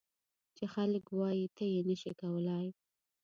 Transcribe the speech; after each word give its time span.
چې 0.55 0.63
خلک 0.73 1.05
وایي 1.19 1.47
ته 1.55 1.63
یې 1.73 1.81
نه 1.89 1.95
شې 2.01 2.11
کولای. 2.21 2.67